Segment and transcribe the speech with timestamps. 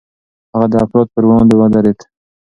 [0.53, 1.99] هغه د افراط پر وړاندې ودرېد.